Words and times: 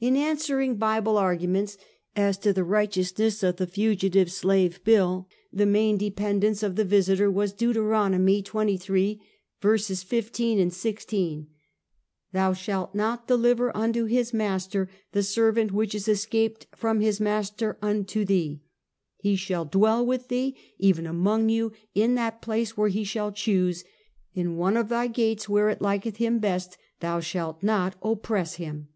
Bloomers. 0.00 0.14
139 0.20 0.30
In 0.30 0.30
answering 0.70 0.76
Bible 0.78 1.18
arguments, 1.18 1.76
as 2.14 2.38
to 2.38 2.52
the 2.52 2.62
righteous 2.62 3.18
ness 3.18 3.42
of 3.42 3.56
the 3.56 3.66
Fugitive 3.66 4.30
Slave 4.30 4.78
Bill, 4.84 5.26
the 5.52 5.66
main 5.66 5.96
dependence 5.98 6.62
of 6.62 6.76
the 6.76 6.84
Visiter 6.84 7.28
was 7.28 7.52
Deuteronomy 7.52 8.40
xxiii: 8.40 9.20
15 9.60 10.60
and 10.60 10.72
16: 10.72 11.48
"Thou 12.30 12.52
slialt 12.52 12.94
not 12.94 13.26
deliver 13.26 13.76
unto 13.76 14.04
his 14.04 14.32
master, 14.32 14.88
the 15.10 15.24
servant 15.24 15.72
which 15.72 15.96
is 15.96 16.06
escaped 16.06 16.68
from 16.76 17.00
his 17.00 17.18
master 17.18 17.76
unto 17.82 18.24
thee. 18.24 18.62
"He 19.16 19.34
shall 19.34 19.64
dwell 19.64 20.06
with 20.06 20.28
thee, 20.28 20.56
even 20.78 21.08
among 21.08 21.48
you, 21.48 21.72
in 21.92 22.14
that 22.14 22.40
place 22.40 22.76
where 22.76 22.86
he 22.88 23.02
shall 23.02 23.32
choose, 23.32 23.82
in 24.32 24.56
one 24.56 24.76
of 24.76 24.90
thy 24.90 25.08
gates, 25.08 25.48
where 25.48 25.68
it 25.68 25.82
liketh 25.82 26.18
him 26.18 26.38
best, 26.38 26.78
thou 27.00 27.18
shalt 27.18 27.64
not 27.64 27.96
oppress 28.00 28.54
him." 28.54 28.90